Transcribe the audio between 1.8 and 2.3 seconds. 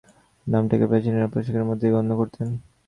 গণ্য